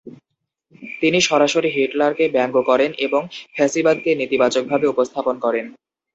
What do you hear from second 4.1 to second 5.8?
নেতিবাচকভাবে উপস্থাপন করেন।